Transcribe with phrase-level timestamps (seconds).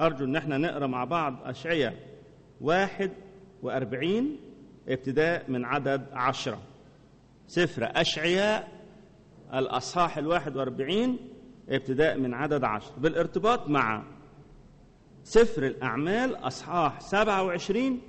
[0.00, 1.94] أرجو إن إحنا نقرأ مع بعض أشعية
[2.60, 3.10] واحد
[3.62, 4.36] وأربعين
[4.88, 6.58] ابتداء من عدد عشرة.
[7.48, 8.68] سفر أشعياء
[9.54, 11.18] الأصحاح الواحد وأربعين
[11.68, 14.02] ابتداء من عدد عشر بالارتباط مع
[15.24, 18.00] سفر الأعمال أصحاح سبعة وعشرين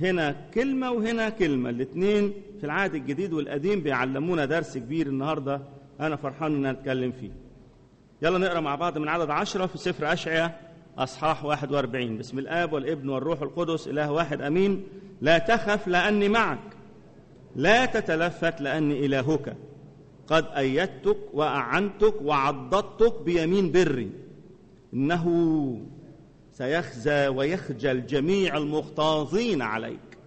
[0.00, 1.70] هنا كلمة وهنا كلمة.
[1.70, 5.60] الاثنين في العهد الجديد والقديم بيعلمونا درس كبير النهاردة
[6.00, 7.30] أنا فرحان إن أتكلم فيه.
[8.22, 10.69] يلا نقرأ مع بعض من عدد عشرة في سفر أشعياء
[11.00, 14.84] أصحاح 41 بسم الآب والابن والروح القدس إله واحد أمين.
[15.20, 16.76] لا تخف لأني معك.
[17.56, 19.56] لا تتلفت لأني إلهك.
[20.26, 24.10] قد أيدتك وأعنتك وعضدتك بيمين بري.
[24.94, 25.26] إنه
[26.52, 30.18] سيخزى ويخجل جميع المغتاظين عليك.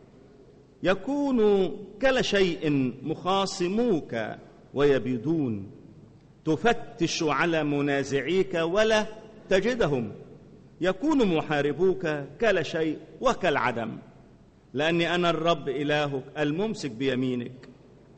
[0.83, 4.15] يكون كلا شيء مخاصموك
[4.73, 5.71] ويبيدون.
[6.45, 9.05] تفتش على منازعيك ولا
[9.49, 10.11] تجدهم.
[10.83, 12.07] يكون محاربوك
[12.41, 13.97] كلا شيء وكالعدم.
[14.73, 17.69] لأني أنا الرب إلهك الممسك بيمينك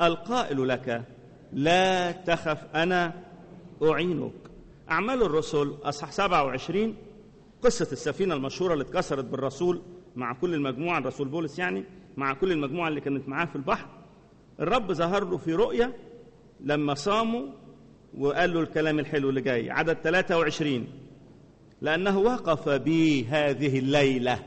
[0.01, 1.03] القائل لك
[1.53, 3.13] لا تخف أنا
[3.83, 4.31] أعينك.
[4.91, 6.95] أعمال الرسل أصحاح 27
[7.61, 9.81] قصة السفينة المشهورة اللي اتكسرت بالرسول
[10.15, 11.83] مع كل المجموعة الرسول بولس يعني
[12.17, 13.87] مع كل المجموعة اللي كانت معاه في البحر.
[14.59, 15.95] الرب ظهر له في رؤية
[16.59, 17.47] لما صاموا
[18.17, 20.87] وقال له الكلام الحلو اللي جاي عدد 23
[21.81, 24.39] لأنه وقف بي هذه الليلة.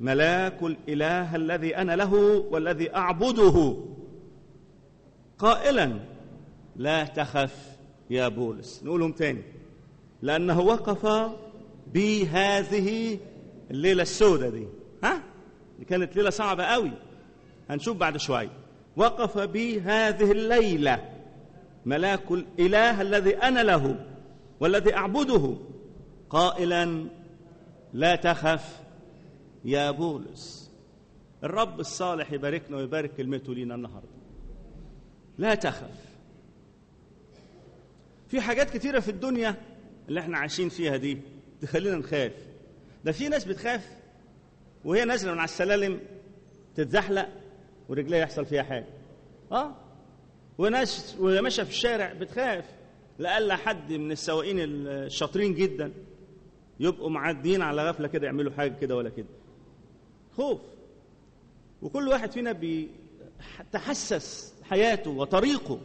[0.00, 2.14] ملاك الإله الذي أنا له
[2.50, 3.76] والذي أعبده.
[5.38, 5.92] قائلا
[6.76, 7.54] لا تخف
[8.10, 8.82] يا بولس.
[8.84, 9.42] نقولهم تاني.
[10.22, 11.32] لأنه وقف
[11.92, 13.18] بي هذه
[13.70, 14.66] الليلة السوداء دي.
[15.04, 15.22] ها؟
[15.78, 16.92] دي كانت ليلة صعبة قوي
[17.70, 18.50] هنشوف بعد شوية.
[18.96, 21.04] وقف بي هذه الليلة.
[21.86, 23.96] ملاك الإله الذي أنا له.
[24.60, 25.56] والذي أعبده
[26.30, 27.06] قائلا
[27.92, 28.80] لا تخف
[29.64, 30.70] يا بولس.
[31.44, 34.08] الرب الصالح يباركنا ويبارك كلمته لينا النهارده.
[35.38, 36.06] لا تخف.
[38.28, 39.54] في حاجات كتيرة في الدنيا
[40.08, 41.18] اللي إحنا عايشين فيها دي
[41.62, 42.32] تخلينا نخاف.
[43.04, 43.90] ده في ناس بتخاف
[44.84, 46.00] وهي نازلة من على السلالم
[46.74, 47.28] تتزحلق
[47.88, 48.86] ورجليها يحصل فيها حاجة.
[49.52, 49.74] آه.
[50.58, 52.64] وناس وهي ماشية في الشارع بتخاف.
[53.18, 55.92] لألا حد من السواقين الشاطرين جدا
[56.80, 59.26] يبقوا معديين على غفلة كده يعملوا حاجة كده ولا كده.
[60.36, 60.60] خوف.
[61.82, 65.78] وكل واحد فينا بيتحسس حياته وطريقه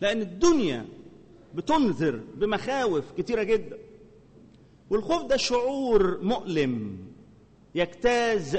[0.00, 0.84] لأن الدنيا
[1.54, 3.78] بتنذر بمخاوف كتيرة جدا.
[4.90, 6.98] والخوف ده شعور مؤلم
[7.74, 8.58] يجتاز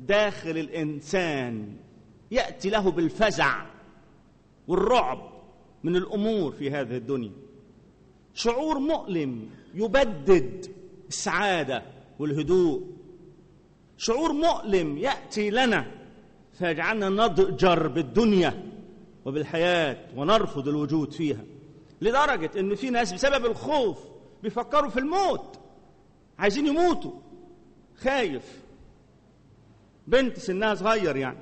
[0.00, 1.76] داخل الإنسان
[2.30, 3.66] يأتي له بالفزع
[4.68, 5.27] والرعب.
[5.84, 7.32] من الأمور في هذه الدنيا.
[8.34, 10.66] شعور مؤلم يبدد
[11.08, 11.82] السعادة
[12.18, 12.82] والهدوء.
[13.96, 15.86] شعور مؤلم يأتي لنا
[16.58, 18.64] فيجعلنا نضجر بالدنيا
[19.24, 21.44] وبالحياة ونرفض الوجود فيها.
[22.00, 23.98] لدرجة إن في ناس بسبب الخوف
[24.42, 25.58] بيفكروا في الموت.
[26.38, 27.12] عايزين يموتوا.
[27.96, 28.62] خايف.
[30.06, 31.38] بنت سنها صغير يعني.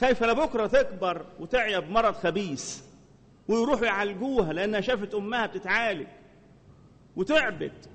[0.00, 2.87] خايفة لبكرة تكبر وتعيا بمرض خبيث.
[3.48, 6.06] ويروحوا يعالجوها لأنها شافت أمها بتتعالج.
[7.16, 7.88] وتعبت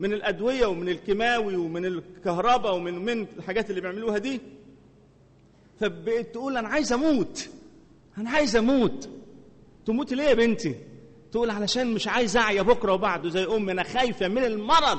[0.00, 4.40] من الأدوية ومن الكيماوي ومن الكهرباء ومن من الحاجات اللي بيعملوها دي.
[5.80, 7.48] فبقت تقول أنا عايز أموت
[8.18, 9.08] أنا عايز أموت.
[9.86, 10.74] تموت ليه يا بنتي؟
[11.32, 14.98] تقول علشان مش عايز أعيا بكرة وبعده زي أمي أنا خايفة من المرض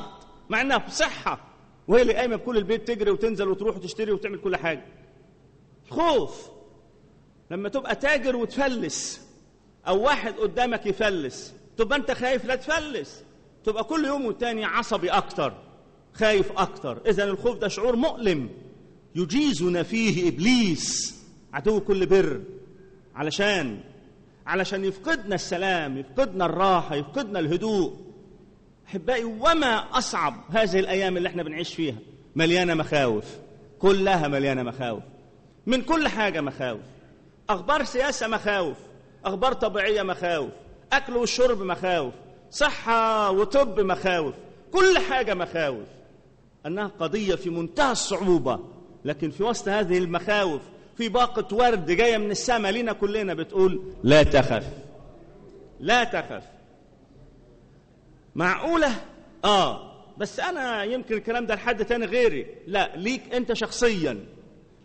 [0.49, 1.47] مع إنها في صحه
[1.87, 4.85] وهي اللي قايمة بكل البيت تجري وتنزل وتروح وتشتري وتعمل كل حاجة.
[5.89, 6.49] خوف.
[7.51, 9.24] لما تبقى تاجر وتفلس
[9.87, 13.23] أو واحد قدامك يفلس تبقى أنت خايف لا تفلس.
[13.63, 15.53] تبقى كل يوم والتاني عصبي أكتر
[16.13, 17.01] خايف أكتر.
[17.07, 18.49] إذا الخوف ده شعور مؤلم.
[19.15, 21.15] يجيزنا فيه إبليس
[21.53, 22.41] عدو كل بر.
[23.15, 23.79] علشان
[24.47, 27.93] علشان يفقدنا السلام يفقدنا الراحة يفقدنا الهدوء.
[28.87, 31.97] أحبائي وما أصعب هذه الأيام اللي إحنا بنعيش فيها؟
[32.35, 33.25] مليانة مخاوف.
[33.79, 35.03] كلها مليانة مخاوف.
[35.65, 36.81] من كل حاجة مخاوف.
[37.49, 38.77] أخبار سياسة مخاوف.
[39.25, 40.49] أخبار طبيعية مخاوف
[40.93, 42.13] أكل والشرب مخاوف
[42.51, 44.33] صحة وطب مخاوف
[44.71, 45.87] كل حاجة مخاوف.
[46.65, 48.59] أنها قضية في منتهى الصعوبة
[49.05, 50.61] لكن في وسط هذه المخاوف
[50.97, 54.65] في باقة ورد جاية من السماء لينا كلنا بتقول لا تخف
[55.79, 56.43] لا تخف.
[58.35, 58.91] معقولة؟
[59.45, 62.47] آه بس أنا يمكن الكلام ده لحد تاني غيري.
[62.67, 64.25] لا ليك أنت شخصيا.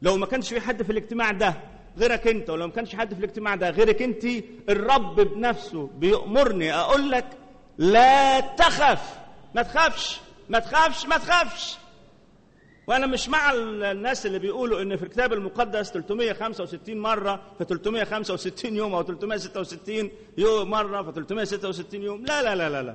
[0.03, 1.55] لو ما كانش في حد في الاجتماع ده
[2.01, 4.25] غيرك انت ولو ما كانش حد في الاجتماع ده غيرك انت
[4.69, 7.27] الرب بنفسه بيأمرني أقول لك
[7.79, 9.19] لا تخف
[9.55, 11.77] ما تخافش ما تخافش ما تخافش.
[12.87, 18.95] وأنا مش مع الناس اللي بيقولوا إن في الكتاب المقدس 365 مرة في 365 يوم
[18.95, 22.25] أو 366 يوم مرة في 366 يوم.
[22.25, 22.95] لا لا لا لا لا.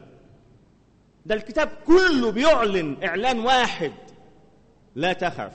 [1.25, 3.91] ده الكتاب كله بيعلن إعلان واحد.
[4.95, 5.51] لا تخف.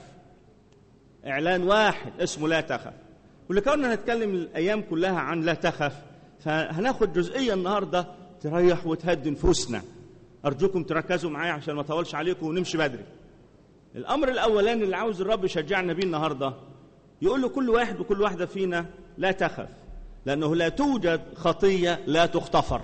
[1.27, 2.93] إعلان واحد اسمه لا تخف.
[3.51, 5.93] ولكوننا نتكلم الأيام كلها عن لا تخف
[6.39, 8.07] فهناخد جزئية النهارده
[8.41, 9.81] تريح وتهدي نفوسنا.
[10.45, 13.03] أرجوكم تركزوا معايا عشان ما أطولش عليكم ونمشي بدري.
[13.95, 16.53] الأمر الأولاني اللي عاوز الرب يشجعنا بيه النهارده
[17.21, 18.85] يقول له كل واحد وكل واحدة فينا
[19.17, 19.69] لا تخف
[20.25, 22.81] لأنه لا توجد خطية لا تغتفر.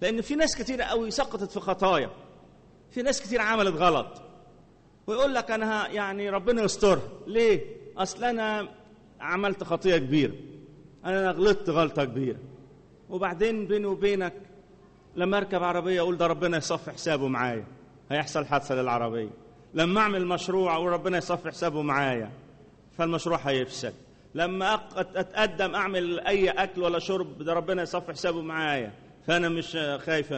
[0.00, 2.10] لأن في ناس كتير قوي سقطت في خطايا
[2.90, 4.22] في ناس كتير عملت غلط.
[5.06, 7.02] ويقول لك أنا يعني ربنا يسترها.
[7.26, 7.60] ليه؟
[7.96, 8.79] أصل أنا
[9.20, 10.32] عملت خطية كبيرة.
[11.04, 12.38] أنا غلطت غلطة كبيرة.
[13.10, 14.32] وبعدين بيني وبينك
[15.16, 17.64] لما أركب عربية أقول ده ربنا يصفي حسابه معايا.
[18.10, 19.30] هيحصل حادثة للعربية.
[19.74, 22.30] لما أعمل مشروع أقول ربنا يصفي حسابه معايا.
[22.98, 23.94] فالمشروع هيفسد.
[24.34, 28.92] لما أتقدم أعمل أي أكل ولا شرب ده ربنا يصفي حسابه معايا.
[29.26, 29.76] فأنا مش
[30.06, 30.32] خايف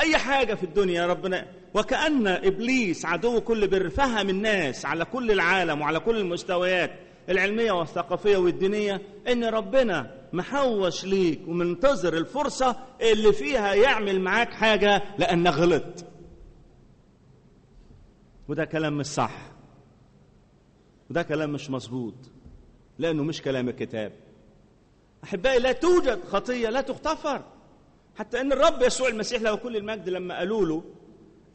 [0.00, 5.80] أي حاجة في الدنيا ربنا وكأن إبليس عدو كل بر فهم الناس على كل العالم
[5.80, 6.90] وعلى كل المستويات.
[7.28, 15.52] العلمية والثقافية والدينية إن ربنا محوش ليك ومنتظر الفرصة اللي فيها يعمل معاك حاجة لانك
[15.52, 16.04] غلط.
[18.48, 19.52] وده كلام مش صح.
[21.10, 22.14] وده كلام مش مظبوط.
[22.98, 24.12] لأنه مش كلام الكتاب.
[25.24, 27.44] أحبائي لا توجد خطية لا تغتفر.
[28.16, 30.82] حتى إن الرب يسوع المسيح له كل المجد لما قالوا له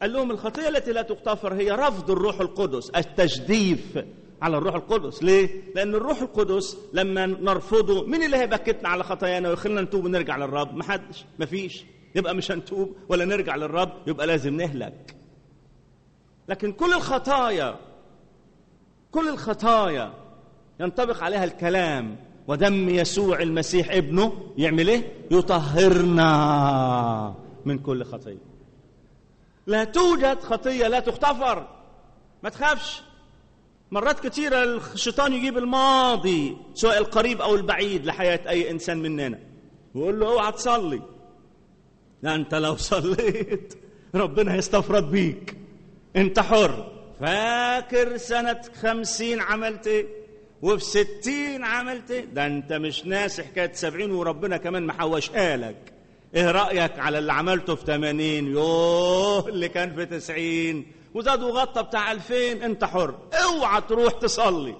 [0.02, 3.98] قال لهم الخطية التي لا تغتفر هي رفض الروح القدس التجديف.
[4.44, 5.22] على الروح القدس.
[5.22, 10.74] ليه؟ لأن الروح القدس لما نرفضه مين اللي هيبكتنا على خطايانا ويخلينا نتوب ونرجع للرب؟
[10.74, 11.24] محدش.
[11.38, 11.84] مفيش.
[12.14, 15.16] يبقى مش هنتوب ولا نرجع للرب يبقى لازم نهلك.
[16.48, 17.76] لكن كل الخطايا
[19.10, 20.12] كل الخطايا
[20.80, 22.16] ينطبق عليها الكلام
[22.48, 26.24] ودم يسوع المسيح ابنه يعمل إيه؟ يطهرنا
[27.64, 28.38] من كل خطية.
[29.66, 31.68] لا توجد خطية لا تغتفر.
[32.42, 33.02] ما تخافش.
[33.90, 34.64] مرات كثيرة
[34.94, 39.38] الشيطان يجيب الماضي سواء القريب أو البعيد لحياة أي إنسان مننا.
[39.94, 41.02] ويقول له أوعى تصلي.
[42.22, 43.74] لا أنت لو صليت
[44.14, 45.56] ربنا هيستفرد بيك.
[46.16, 46.92] أنت حر.
[47.20, 50.06] فاكر سنة خمسين عملت إيه؟
[50.62, 55.92] وفي ستين عملت إيه؟ ده أنت مش ناسي حكاية سبعين وربنا كمان محوشها لك
[56.34, 60.86] إيه رأيك على اللي عملته في ثمانين يوه اللي كان في تسعين.
[61.14, 63.18] وزاد وغطى بتاع ألفين أنت حر.
[63.44, 64.76] اوعى تروح تصلي.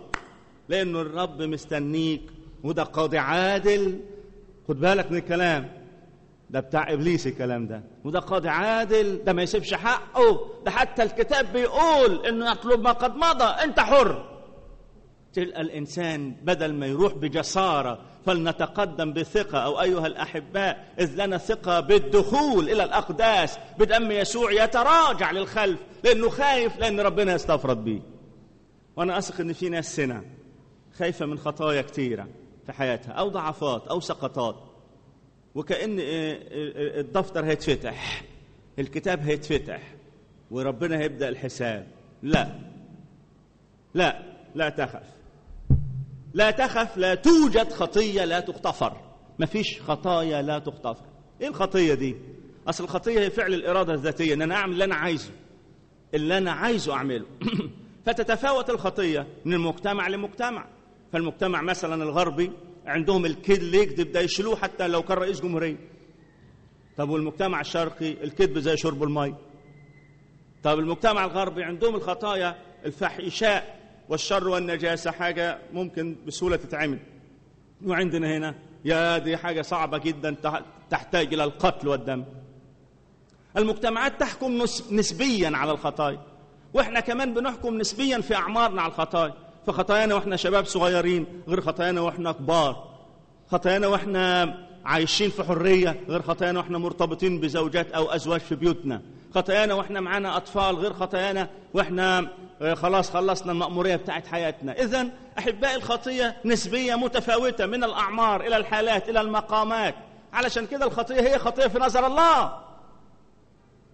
[0.68, 2.22] لأنه الرب مستنيك
[2.64, 4.00] وده قاضي عادل.
[4.68, 5.84] خد بالك من الكلام.
[6.50, 7.82] ده بتاع إبليس الكلام ده.
[8.04, 9.24] وده قاضي عادل.
[9.24, 10.50] ده ما يسيبش حقه.
[10.64, 13.44] ده حتى الكتاب بيقول إنه يطلب ما قد مضى.
[13.44, 14.30] أنت حر.
[15.32, 22.70] تلقى الإنسان بدل ما يروح بجسارة فلنتقدم بثقة أو أيها الأحباء إذ لنا ثقة بالدخول
[22.70, 28.00] إلى الأقداس بدم يسوع يتراجع للخلف لأنه خايف لأن ربنا يستفرد بيه
[28.96, 30.24] وأنا أثق إن في ناس سنة
[30.98, 32.28] خايفة من خطايا كتيرة
[32.66, 34.56] في حياتها أو ضعفات أو سقطات.
[35.54, 38.24] وكأن الدفتر هيتفتح
[38.78, 39.94] الكتاب هيتفتح
[40.50, 41.86] وربنا هيبدأ الحساب.
[42.22, 42.48] لا.
[43.94, 44.22] لا.
[44.54, 45.13] لا تخف.
[46.34, 48.96] لا تخف لا توجد خطية لا تغتفر.
[49.38, 51.06] مفيش خطايا لا تغتفر.
[51.40, 52.16] إيه الخطية دي؟
[52.68, 55.30] أصل الخطية هي فعل الإرادة الذاتية إن أنا أعمل اللي أنا عايزه.
[56.14, 57.26] اللي أنا عايزه أعمله.
[58.06, 60.66] فتتفاوت الخطية من المجتمع لمجتمع.
[61.12, 62.52] فالمجتمع مثلا الغربي
[62.86, 65.76] عندهم الكذب يكذب ده يشيلوه حتى لو كان رئيس جمهورية.
[66.96, 69.34] طب والمجتمع الشرقي الكذب زي شرب المي.
[70.62, 76.98] طب المجتمع الغربي عندهم الخطايا الفحشاء والشر والنجاسة حاجة ممكن بسهولة تتعمل.
[77.86, 80.36] وعندنا هنا يا دي حاجة صعبة جدا
[80.90, 82.24] تحتاج إلى القتل والدم.
[83.56, 86.20] المجتمعات تحكم نسبيا على الخطايا
[86.74, 89.34] وإحنا كمان بنحكم نسبيا في أعمارنا على الخطايا.
[89.66, 92.94] فخطايانا وإحنا شباب صغيرين غير خطايانا وإحنا كبار.
[93.50, 99.02] خطايانا وإحنا عايشين في حرية غير خطايانا وإحنا مرتبطين بزوجات أو أزواج في بيوتنا.
[99.34, 102.28] خطايانا وإحنا معانا أطفال غير خطايانا وإحنا
[102.74, 104.72] خلاص خلصنا المأمورية بتاعت حياتنا.
[104.72, 105.08] إذا
[105.38, 109.94] أحباء الخطية نسبية متفاوتة من الأعمار إلى الحالات إلى المقامات.
[110.32, 112.58] علشان كده الخطية هي خطية في نظر الله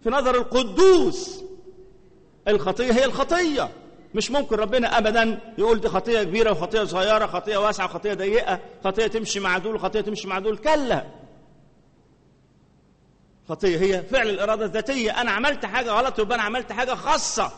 [0.03, 1.45] في نظر القدوس.
[2.49, 3.71] الخطية هي الخطية.
[4.15, 9.07] مش ممكن ربنا ابدا يقول دي خطية كبيرة وخطية صغيرة خطية واسعة وخطية ضيقة خطية
[9.07, 10.57] تمشي مع دول وخطيه تمشي مع دول.
[10.59, 11.07] كلا.
[13.49, 15.21] خطية هي فعل الإرادة الذاتية.
[15.21, 17.53] أنا عملت حاجة غلط يبقى أنا عملت حاجة خاصة.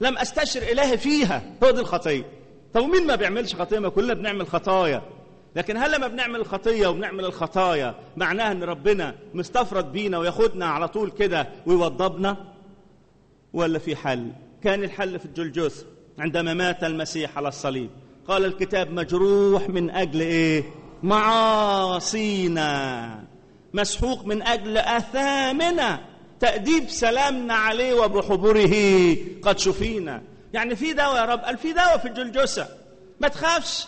[0.00, 1.42] لم أستشر الهي فيها.
[1.64, 2.24] هو دي الخطية.
[2.74, 5.02] طب ومين ما بيعملش خطية؟ ما كلنا بنعمل خطايا.
[5.56, 11.10] لكن هل لما بنعمل الخطيه وبنعمل الخطايا معناها إن ربنا مستفرد بينا وياخدنا على طول
[11.10, 12.36] كده ويوضبنا؟
[13.52, 15.84] ولا في حل؟ كان الحل في الجلجث
[16.18, 17.90] عندما مات المسيح على الصليب.
[18.28, 20.64] قال الكتاب مجروح من أجل إيه؟
[21.02, 22.68] معاصينا.
[23.74, 26.00] مسحوق من أجل آثامنا.
[26.40, 29.16] تأديب سلامنا عليه وبحبره.
[29.42, 30.22] قد شفينا.
[30.52, 32.68] يعني في دواء يا رب قال في دواء في الجلجثه
[33.20, 33.86] ما تخافش.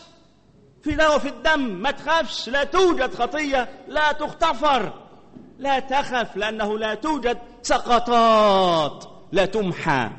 [0.83, 2.49] في دواء في الدم ما تخافش.
[2.49, 4.93] لا توجد خطية لا تغتفر.
[5.59, 9.05] لا تخف لأنه لا توجد سقطات.
[9.33, 10.11] لا تمحى.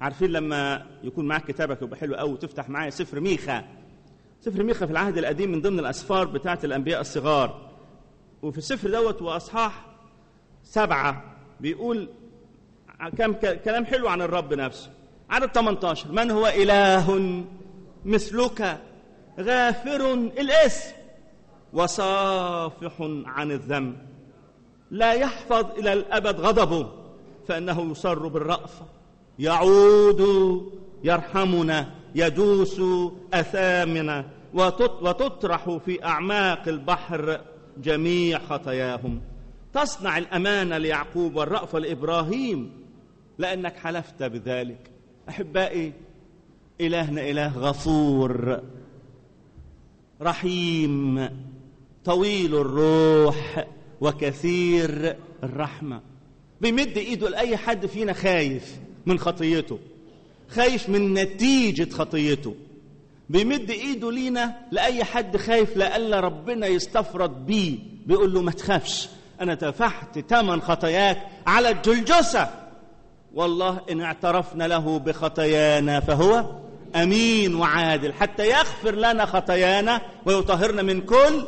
[0.00, 3.64] عارفين لما يكون معاك كتابك يبقى حلو قوي تفتح معايا سفر ميخا.
[4.40, 7.70] سفر ميخا في العهد القديم من ضمن الأسفار بتاعه الأنبياء الصغار.
[8.42, 9.86] وفي السفر دوت وأصحاح
[10.64, 11.29] سبعة.
[11.60, 12.08] بيقول
[13.18, 13.32] كم
[13.64, 14.90] كلام حلو عن الرب نفسه.
[15.30, 17.44] عدد 18 من هو إله
[18.04, 18.80] مثلك؟
[19.40, 20.92] غافر الاسم.
[21.72, 22.92] وصافح
[23.26, 23.96] عن الذنب.
[24.90, 26.92] لا يحفظ إلى الأبد غضبه.
[27.48, 28.86] فإنه يصر بالرأفة.
[29.38, 30.22] يعود
[31.04, 31.90] يرحمنا.
[32.14, 32.80] يدوس
[33.34, 34.24] أثامنا.
[34.54, 37.40] وتطرح في أعماق البحر
[37.78, 39.20] جميع خطاياهم.
[39.74, 42.72] تصنع الأمانة ليعقوب والرأفه لإبراهيم
[43.38, 44.90] لأنك حلفت بذلك.
[45.28, 45.92] أحبائي
[46.80, 48.60] إلهنا إله غفور
[50.22, 51.28] رحيم
[52.04, 53.66] طويل الروح
[54.00, 56.00] وكثير الرحمة.
[56.60, 59.78] بيمد إيده لأي حد فينا خايف من خطيته
[60.48, 62.54] خايف من نتيجة خطيته.
[63.30, 69.08] بيمد إيده لينا لأي حد خايف لألا ربنا يستفرد بيه بيقول له ما تخافش.
[69.40, 72.50] أنا دفعت ثمن خطاياك على الجلجسة.
[73.34, 76.44] والله إن اعترفنا له بخطايانا فهو
[76.96, 78.12] أمين وعادل.
[78.12, 81.46] حتى يغفر لنا خطايانا ويطهرنا من كل.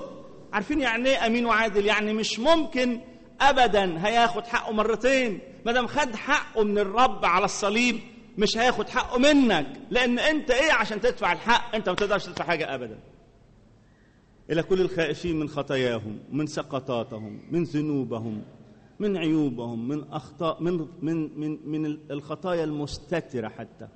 [0.53, 3.01] عارفين يعني إيه أمين وعادل؟ يعني مش ممكن
[3.41, 4.07] ابدا.
[4.07, 5.41] هياخد حقه مرتين.
[5.67, 8.01] ما دام خد حقه من الرب على الصليب
[8.39, 9.67] مش هياخد حقه منك.
[9.91, 11.75] لأن أنت إيه؟ عشان تدفع الحق.
[11.75, 12.99] أنت ما تقدرش تدفع حاجة ابدا.
[14.53, 18.43] إلى كل الخائفين من خطاياهم من سقطاتهم من ذنوبهم
[18.99, 23.89] من عيوبهم من أخطاء من من من من الخطايا المستترة حتى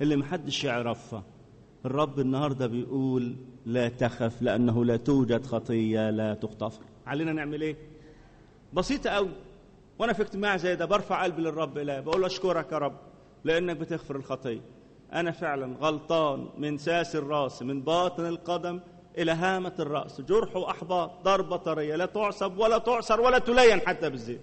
[0.00, 1.22] اللي محدش يعرفها.
[1.84, 7.76] الرب النهارده بيقول لا تخف لأنه لا توجد خطية لا تغتفر علينا نعمل إيه؟
[8.72, 9.30] بسيطة قوي
[9.98, 12.96] وأنا في اجتماع زي ده برفع قلبي للرب اله بقول له أشكرك يا رب
[13.44, 14.60] لأنك بتغفر الخطية.
[15.12, 18.80] أنا فعلا غلطان من ساس الرأس من باطن القدم
[19.18, 20.20] إلى هامة الرأس.
[20.20, 24.40] جرح واحباط ضربة طرية لا تعصب ولا تعصر ولا تلين حتى بالزيت.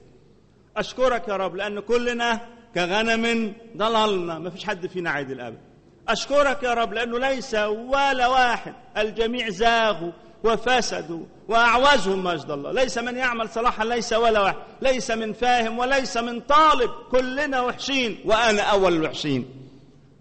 [0.78, 2.42] أشكرك يا رب لأن كلنا
[2.76, 4.40] كغنم ضللنا.
[4.40, 5.62] ما فيش حد فينا عادل ابدا
[6.08, 10.12] أشكرك يا رب لأنه ليس ولا واحد الجميع زاغوا
[10.44, 12.72] وفسدوا واعوزهم مجد الله.
[12.72, 14.58] ليس من يعمل صلاحا ليس ولا واحد.
[14.82, 16.90] ليس من فاهم وليس من طالب.
[17.12, 19.70] كلنا وحشين وأنا أول الوحشين.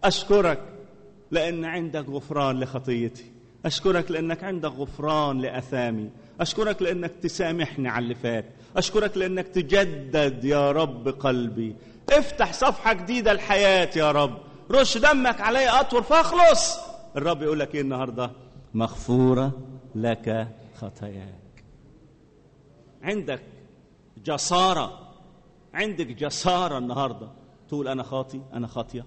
[0.05, 0.63] أشكرك
[1.31, 3.38] لأن عندك غفران لخطيتي.
[3.65, 6.11] أشكرك لأنك عندك غفران لأثامي.
[6.41, 8.45] أشكرك لأنك تسامحني على اللي فات.
[8.77, 11.77] أشكرك لأنك تجدد يا رب قلبي.
[12.11, 14.39] افتح صفحة جديدة لحياتي يا رب.
[14.71, 16.79] رش دمك علي أطول فأخلص.
[17.17, 18.31] الرب يقول لك إيه النهارده؟
[18.75, 19.53] مغفورة
[19.95, 21.65] لك خطاياك.
[23.03, 23.43] عندك
[24.25, 25.09] جسارة.
[25.75, 27.29] عندك جسارة النهارده.
[27.69, 29.05] تقول أنا خاطي أنا خاطية.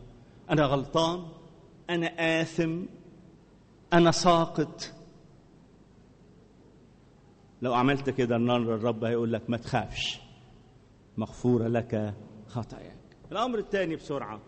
[0.49, 1.25] أنا غلطان
[1.89, 2.85] أنا آثم.
[3.93, 4.91] أنا ساقط.
[7.61, 10.19] لو عملت كده النهارده الرب هيقول لك ما تخافش
[11.17, 12.13] مغفورة لك
[12.47, 12.97] خطاياك.
[13.31, 14.41] الأمر الثاني بسرعة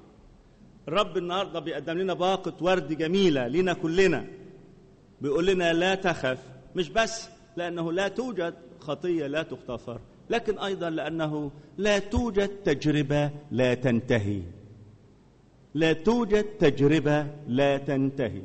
[0.88, 4.28] الرب النهارده بيقدم لنا باقة ورد جميلة لينا كلنا.
[5.22, 6.40] بيقول لنا لا تخف
[6.76, 13.74] مش بس لأنه لا توجد خطية لا تغتفر لكن أيضا لأنه لا توجد تجربة لا
[13.74, 14.42] تنتهي.
[15.74, 18.42] لا توجد تجربة لا تنتهي.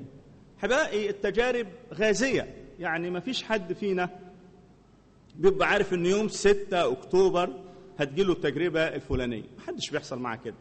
[0.62, 2.54] حبائي التجارب غازية.
[2.78, 4.10] يعني ما فيش حد فينا
[5.36, 7.50] بيبقى عارف إن يوم 6 أكتوبر
[7.98, 9.44] هتجيله التجربة الفلانية.
[9.58, 10.54] محدش بيحصل معاه كده.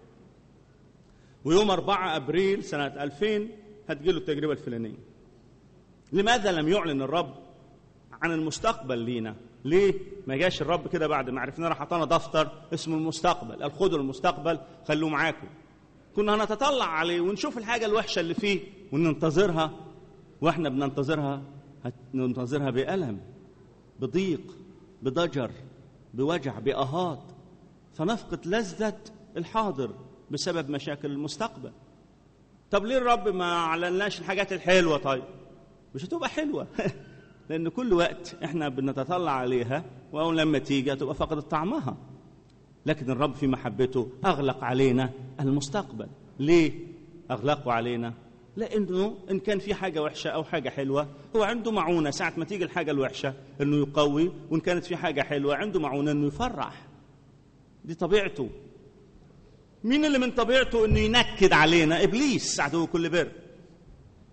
[1.46, 3.48] ويوم 4 أبريل سنة 2000
[3.90, 4.98] هتجيله التجربة الفلانية.
[6.14, 7.34] لماذا لم يعلن الرب
[8.22, 9.36] عن المستقبل لينا؟
[9.66, 9.94] ليه
[10.28, 14.60] ما جاش الرب كده بعد ما عرفنا راح عطانا دفتر اسمه المستقبل قال خدوا المستقبل
[14.88, 15.48] خلوه معاكم.
[16.16, 18.60] كنا هنتطلع عليه ونشوف الحاجة الوحشة اللي فيه
[18.92, 19.72] وننتظرها
[20.42, 21.42] وإحنا بننتظرها
[22.14, 23.20] ننتظرها بألم
[24.00, 24.56] بضيق
[25.02, 25.52] بضجر
[26.14, 27.24] بوجع بآهات.
[27.94, 28.98] فنفقد لذة
[29.38, 29.92] الحاضر
[30.32, 31.72] بسبب مشاكل المستقبل.
[32.72, 35.24] طب ليه الرب ما اعلناش الحاجات الحلوة طيب؟
[35.96, 36.68] مش هتبقى حلوة.
[37.50, 41.98] لأن كل وقت إحنا بنتطلع عليها وأول لما تيجي هتبقى فقدت طعمها.
[42.86, 46.08] لكن الرب في محبته أغلق علينا المستقبل.
[46.40, 46.88] ليه
[47.32, 48.14] اغلقوا علينا؟
[48.58, 52.64] لأنه إن كان في حاجة وحشة أو حاجة حلوة هو عنده معونة ساعة ما تيجي
[52.64, 56.88] الحاجة الوحشة إنه يقوي وإن كانت في حاجة حلوة عنده معونة إنه يفرح.
[57.86, 58.50] دي طبيعته.
[59.84, 62.60] مين اللي من طبيعته إنه ينكد علينا؟ إبليس.
[62.60, 63.32] عدو كل بر.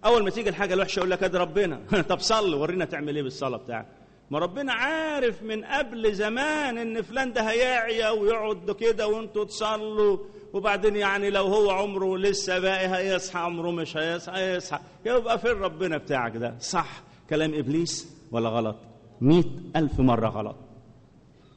[0.04, 1.80] أول ما تيجي الحاجة الوحشة يقول لك ادي ربنا.
[2.10, 3.86] طب صلي ورينا تعمل إيه بالصلاة بتاعك.
[4.30, 10.18] ما ربنا عارف من قبل زمان إن فلان ده هيعيا ويقعد كده وإنتوا تصلوا.
[10.54, 14.80] وبعدين يعني لو هو عمره لسه باقي هيصحى عمره مش هيصحى هيصحى.
[15.06, 18.76] يبقى فين ربنا بتاعك ده؟ صح كلام إبليس ولا غلط؟
[19.20, 19.44] مئة
[19.76, 20.56] ألف مرة غلط.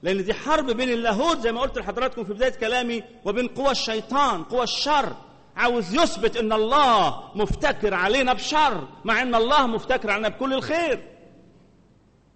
[0.04, 4.44] لأن دي حرب بين اللاهوت زي ما قلت لحضراتكم في بداية كلامي وبين قوى الشيطان
[4.44, 5.14] قوى الشر.
[5.56, 11.04] عاوز يثبت إن الله مفتكر علينا بشر مع إن الله مفتكر علينا بكل الخير.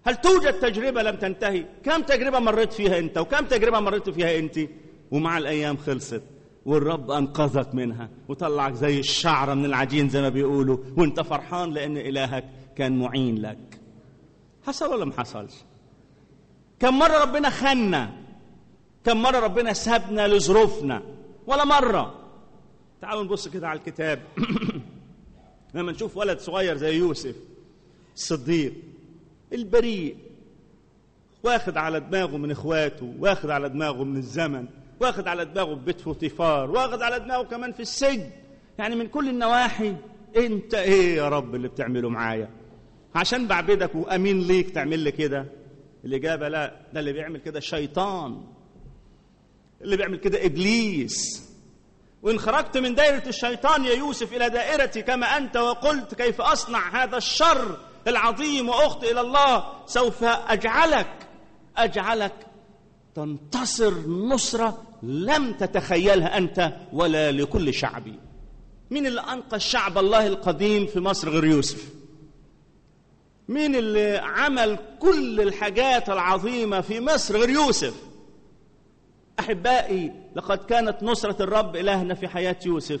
[0.06, 4.58] هل توجد تجربة لم تنتهي؟ كم تجربة مريت فيها أنت؟ وكم تجربة مريت فيها أنت؟
[5.10, 6.22] ومع الأيام خلصت.
[6.66, 8.08] والرب أنقذك منها.
[8.28, 10.78] وطلعك زي الشعرة من العجين زي ما بيقولوا.
[10.96, 12.44] وانت فرحان لأن إلهك
[12.76, 13.80] كان معين لك.
[14.66, 15.54] حصل ولا ما حصلش؟
[16.80, 18.12] كم مرة ربنا خنا.
[19.04, 21.02] كم مرة ربنا سابنا لظروفنا.
[21.46, 22.14] ولا مرة.
[23.00, 24.22] تعالوا نبص كده على الكتاب.
[25.74, 27.36] لما نشوف ولد صغير زي يوسف
[28.14, 28.72] الصديق
[29.52, 30.16] البريء
[31.42, 34.66] واخد على دماغه من إخواته واخد على دماغه من الزمن.
[35.02, 38.30] واخد على دماغه في بيت فوطيفار واخد على دماغه كمان في السجن.
[38.78, 39.94] يعني من كل النواحي.
[40.36, 42.48] انت إيه يا رب اللي بتعمله معايا؟
[43.14, 45.46] عشان بعبدك وامين ليك تعمل لي كده.
[46.04, 48.44] الإجابة لا ده اللي بيعمل كده الشيطان
[49.82, 51.48] اللي بيعمل كده إبليس.
[52.22, 57.16] وإن خرجت من دائرة الشيطان يا يوسف إلى دائرتي كما أنت وقلت كيف أصنع هذا
[57.16, 61.08] الشر العظيم وأخطئ إلى الله سوف أجعلك
[61.76, 62.32] أجعلك
[63.14, 68.14] تنتصر نصرة لم تتخيلها أنت ولا لكل شعبي
[68.90, 71.88] مين اللي أنقذ شعب الله القديم في مصر غير يوسف؟
[73.48, 77.94] مين اللي عمل كل الحاجات العظيمة في مصر غير يوسف؟
[79.40, 83.00] أحبائي لقد كانت نصرة الرب إلهنا في حياة يوسف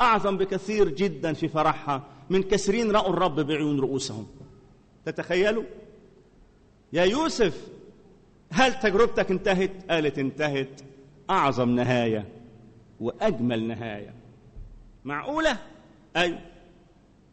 [0.00, 2.06] أعظم بكثير جدا في فرحها.
[2.30, 4.26] من كثيرين رأوا الرب بعيون رؤوسهم.
[5.06, 5.64] تتخيلوا؟
[6.92, 7.54] يا يوسف
[8.50, 10.80] هل تجربتك انتهت؟ قالت انتهت.
[11.30, 12.28] أعظم نهاية
[13.00, 14.14] وأجمل نهاية.
[15.04, 15.56] معقولة؟
[16.16, 16.38] أيوه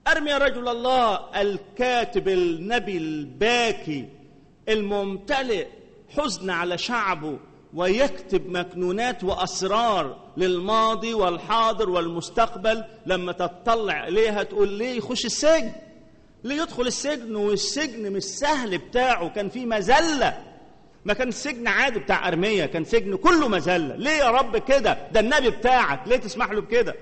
[0.07, 4.07] أرمي يا رجل الله الكاتب النبي الباكي
[4.69, 5.67] الممتلئ
[6.09, 7.39] حزن على شعبه
[7.73, 15.71] ويكتب مكنونات وأسرار للماضي والحاضر والمستقبل لما تطلع إليها تقول ليه يخش السجن.
[16.43, 20.50] ليه يدخل السجن والسجن مش سهل بتاعه كان فيه مذلة.
[21.05, 23.95] ما كان السجن عادي بتاع أرمية كان سجن كله مذلة.
[23.95, 26.07] ليه يا رب كده؟ ده النبي بتاعك.
[26.07, 26.95] ليه تسمح له بكده؟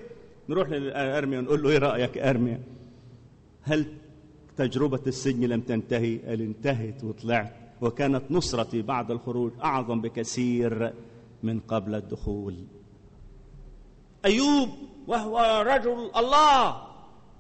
[0.50, 2.62] نروح لارميا ونقول له إيه رأيك ارميا
[3.64, 3.86] هل
[4.58, 10.94] تجربة السجن لم تنتهي؟ قال انتهت وطلعت وكانت نصرتي بعد الخروج أعظم بكثير
[11.44, 12.56] من قبل الدخول.
[14.26, 14.70] أيوب
[15.08, 16.82] وهو رجل الله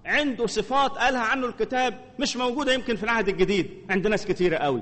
[0.06, 3.70] عنده صفات قالها عنه الكتاب مش موجودة يمكن في العهد الجديد.
[3.90, 4.82] عند ناس كتيرة قوي.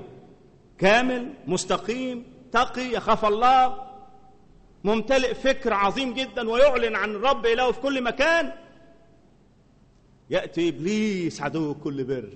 [0.78, 3.88] كامل مستقيم تقي يخاف الله
[4.84, 8.52] ممتلئ فكر عظيم جدا ويعلن عن الرب اله في كل مكان.
[10.30, 12.28] يأتي إبليس عدو كل بر.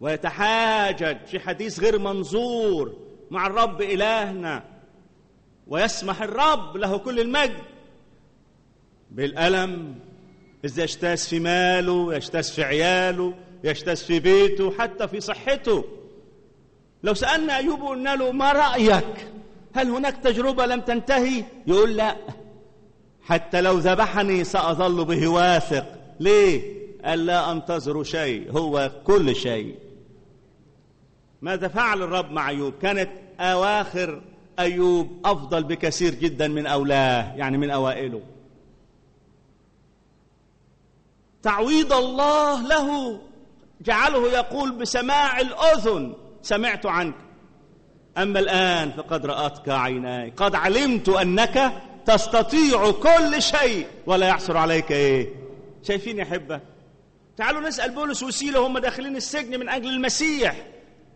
[0.00, 2.96] ويتحاجج في حديث غير منظور
[3.30, 4.64] مع الرب إلهنا.
[5.66, 7.62] ويسمح الرب له كل المجد.
[9.10, 9.98] بالألم
[10.64, 16.01] إذا يجتاز في ماله يجتاز في عياله يجتاز في بيته حتى في صحته.
[17.02, 19.28] لو سألنا أيوب قلنا له ما رأيك؟
[19.74, 22.16] هل هناك تجربة لم تنتهي؟ يقول لا
[23.22, 25.86] حتى لو ذبحني سأظل به واثق.
[26.20, 29.78] ليه؟ قال لا أنتظر شيء هو كل شيء.
[31.42, 33.10] ماذا فعل الرب مع أيوب؟ كانت
[33.40, 34.22] أواخر
[34.58, 38.20] أيوب أفضل بكثير جدا من أولاه يعني من أوائله.
[41.42, 43.18] تعويض الله له
[43.80, 46.14] جعله يقول بسماع الأذن.
[46.42, 47.14] سمعت عنك.
[48.18, 50.30] أما الآن فقد رأتك عيناي.
[50.36, 51.72] قد علمت أنك
[52.06, 55.28] تستطيع كل شيء ولا يعثر عليك إيه؟
[55.82, 56.60] شايفين يا حبة
[57.36, 60.56] تعالوا نسأل بولس وسيلة هم داخلين السجن من أجل المسيح.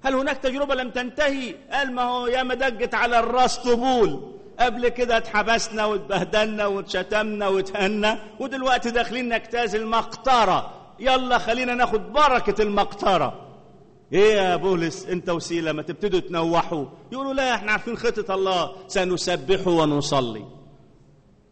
[0.04, 4.32] هل هناك تجربة لم تنتهي؟ قال ما هو يا ما دقت على الراس طبول.
[4.60, 10.72] قبل كده اتحبسنا واتبهدلنا واتشتمنا واتهنا ودلوقتي داخلين نجتاز المقطرة.
[10.98, 13.45] يلا خلينا ناخد بركة المقطرة.
[14.12, 16.85] إيه يا بولس أنت وسيلة ما تبتدوا تنوحوا.
[17.12, 18.73] يقولوا لا إحنا عارفين خطة الله.
[18.88, 20.45] سنسبح ونصلي.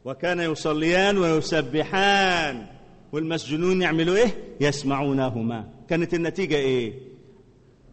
[0.04, 2.66] وكان يصليان ويسبحان.
[3.12, 5.68] والمسجونون يعملوا إيه؟ يسمعونهما.
[5.88, 6.92] كانت النتيجة إيه؟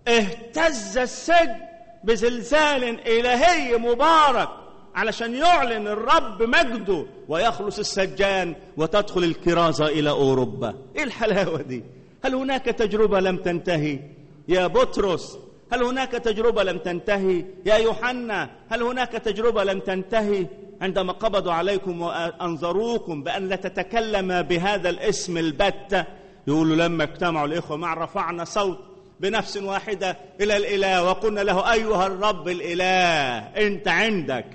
[0.07, 1.55] اهتز السجن
[2.03, 4.49] بزلزال إلهي مبارك
[4.95, 10.75] علشان يعلن الرب مجده ويخلص السجان وتدخل الكرازة إلى أوروبا.
[10.95, 11.83] إيه الحلاوة دي؟
[12.23, 13.99] هل هناك تجربة لم تنتهي؟
[14.47, 15.37] يا بطرس
[15.73, 20.47] هل هناك تجربة لم تنتهي؟ يا يوحنا هل هناك تجربة لم تنتهي؟
[20.81, 26.05] عندما قبضوا عليكم وأنظروكم بأن لا تتكلم بهذا الاسم البتة
[26.47, 28.79] يقولوا لما اجتمعوا الإخوة مع رفعنا صوت
[29.19, 34.45] بنفس واحدة إلى الإله وقلنا له أيها الرب الإله أنت عندك.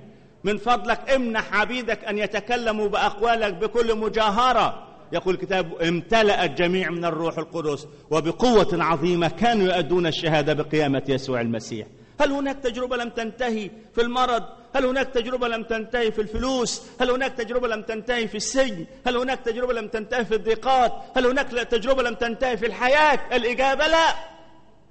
[0.45, 4.87] من فضلك امنح عبيدك أن يتكلموا بأقوالك بكل مجاهرة.
[5.13, 11.87] يقول الكتاب امتلأ الجميع من الروح القدس وبقوة عظيمة كانوا يؤدون الشهادة بقيامة يسوع المسيح.
[12.21, 14.43] هل هناك تجربة لم تنتهي في المرض؟
[14.77, 19.17] هل هناك تجربة لم تنتهي في الفلوس؟ هل هناك تجربة لم تنتهي في السجن؟ هل
[19.17, 24.15] هناك تجربة لم تنتهي في الضيقات؟ هل هناك تجربة لم تنتهي في الحياة؟ الإجابة لا.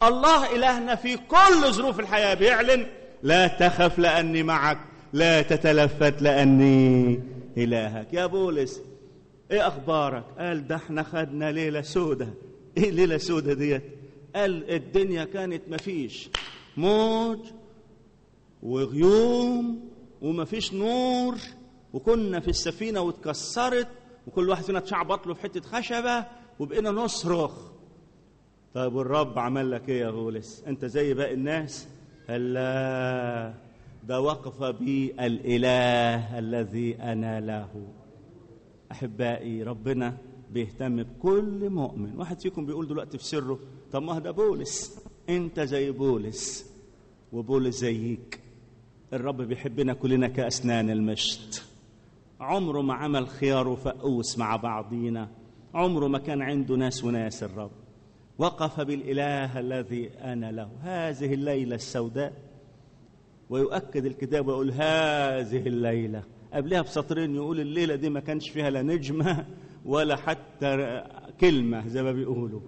[0.04, 2.88] الله إلهنا في كل ظروف الحياة بيعلن
[3.24, 4.78] لا تخف لأني معك
[5.14, 7.20] لا تتلفت لأني
[7.58, 8.08] إلهك.
[8.14, 8.82] يا بولس
[9.52, 12.34] إيه أخبارك؟ قال ده إحنا خدنا ليلة سودة.
[12.78, 13.84] إيه ليلة سودة ديت؟
[14.36, 16.30] قال الدنيا كانت مفيش
[16.78, 17.40] موج
[18.64, 19.90] وغيوم
[20.22, 21.36] ومفيش نور
[21.94, 23.88] وكنا في السفينة واتكسرت
[24.28, 26.26] وكل واحد فينا اتشعبط له في حتة خشبة
[26.60, 27.72] وبقينا نصرخ.
[28.74, 31.88] طيب والرب عمل لك إيه يا بولس أنت زي باقي الناس؟
[32.30, 33.54] هلا
[34.04, 37.88] ده وقف بي الإله الذي أنا له.
[38.92, 40.18] أحبائي ربنا
[40.52, 42.18] بيهتم بكل مؤمن.
[42.18, 43.60] واحد فيكم بيقول دلوقتي في سره
[43.92, 45.06] طب ما ده بولس.
[45.30, 46.72] أنت زي بولس
[47.34, 48.40] وبولس زيك.
[49.14, 51.64] الرب بيحبنا كلنا كأسنان المشط.
[52.40, 55.30] عمره ما عمل خيار وفقوس مع بعضينا.
[55.74, 57.72] عمره ما كان عنده ناس وناس الرب.
[58.38, 60.70] وقف بالإله الذي أنا له.
[60.82, 62.34] هذه الليلة السوداء.
[63.50, 66.24] ويؤكد الكتاب ويقول هذه الليلة
[66.56, 69.46] قبلها بسطرين يقول الليلة دي ما كانش فيها لا نجمة
[69.86, 71.04] ولا حتى
[71.42, 72.62] كلمة زي ما بيقولوا.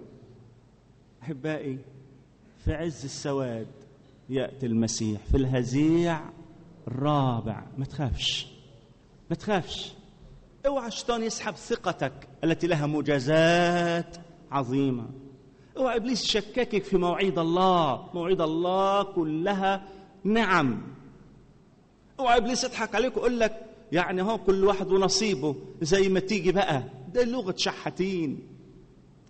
[1.22, 1.78] أحبائي
[2.64, 3.66] في عز السواد
[4.30, 6.20] يأتي المسيح في الهزيع
[6.88, 7.62] الرابع.
[7.78, 8.46] ما تخافش
[9.30, 9.92] ما تخافش.
[10.66, 12.12] اوعى الشيطان يسحب ثقتك
[12.44, 14.16] التي لها مجازات
[14.50, 15.06] عظيمة.
[15.76, 19.88] اوعى إبليس يشككك في مواعيد الله مواعيد الله كلها
[20.24, 20.82] نعم.
[22.20, 26.82] اوعى إبليس يضحك عليك ويقول لك يعني هو كل واحد ونصيبه زي ما تيجي بقى.
[27.14, 28.48] ده لغة شحاتين.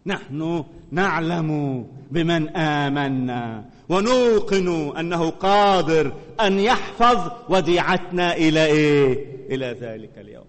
[0.06, 10.44] نحن نعلم بمن آمنا ونوقن أنه قادر أن يحفظ وديعتنا إلى إيه؟ إلى ذلك اليوم.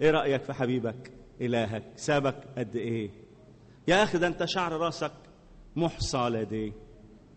[0.00, 1.82] إيه رأيك في حبيبك؟ إلهك.
[1.96, 3.10] سابك قد إيه؟
[3.88, 5.12] يا أخي ده أنت شعر راسك
[5.76, 6.72] محصى لديه.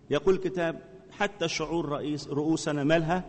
[0.09, 0.79] يقول الكتاب
[1.11, 3.23] حتى شعور رئيس رؤوسنا مالها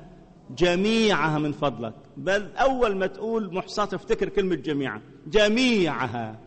[0.56, 1.94] جميعها من فضلك.
[2.16, 6.38] بل أول ما تقول محصاة افتكر كلمة جميعها جميعها.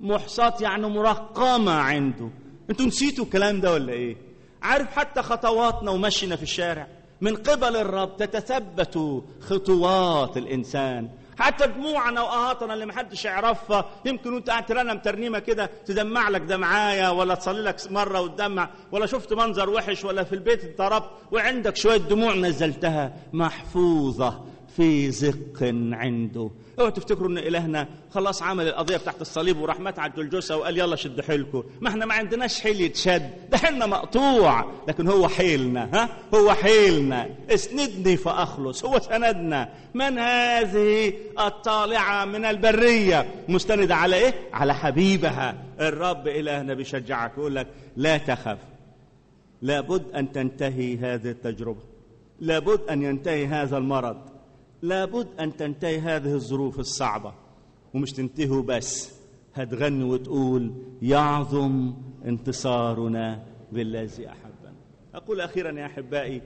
[0.00, 2.30] محصاة يعني مرقمة عنده.
[2.70, 4.16] أنتوا نسيتوا الكلام ده ولا إيه؟
[4.62, 6.86] عارف حتى خطواتنا ومشينا في الشارع.
[7.20, 11.08] من قبل الرب تتثبت خطوات الإنسان.
[11.38, 13.84] حتى دموعنا وقهاتنا اللي محدش يعرفها.
[14.04, 19.06] يمكن وانت قاعد ترنم ترنيمة كده تدمع لك دمعايه ولا تصلي لك مرة وتدمع ولا
[19.06, 24.44] شفت منظر وحش ولا في البيت اتضربت وعندك شوية دموع نزلتها محفوظة.
[24.76, 25.62] في زق
[25.92, 26.50] عنده.
[26.78, 30.12] اوعوا تفتكروا إن إلهنا خلاص عمل القضية بتاعت الصليب وراح مات على
[30.50, 31.62] وقال يلا شد حيلكم.
[31.80, 33.30] ما إحنا ما عندناش حيل يتشد.
[33.50, 34.72] ده حيلنا مقطوع.
[34.88, 37.28] لكن هو حيلنا ها؟ هو حيلنا.
[37.50, 38.84] اسندني فأخلص.
[38.84, 39.68] هو سندنا.
[39.94, 45.54] من هذه الطالعة من البرية؟ مستندة على إيه؟ على حبيبها.
[45.80, 47.32] الرب إلهنا بيشجعك.
[47.38, 48.58] يقول لك لا تخف.
[49.62, 51.82] لابد أن تنتهي هذه التجربة.
[52.40, 54.35] لابد أن ينتهي هذا المرض.
[54.82, 57.34] لابد أن تنتهي هذه الظروف الصعبة
[57.94, 59.16] ومش تنتهي بس.
[59.54, 64.74] هتغني وتقول يعظم انتصارنا بالذي أحبنا.
[65.14, 66.42] أقول أخيرا يا أحبائي